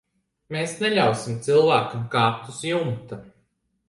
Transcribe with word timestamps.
Mēs 0.53 0.71
neļausim 0.85 1.35
cilvēkam 1.47 2.07
kāpt 2.15 2.49
uz 2.55 2.63
jumta. 2.69 3.21